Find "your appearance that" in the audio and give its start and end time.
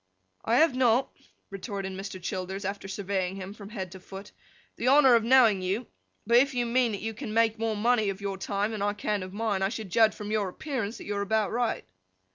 10.31-11.05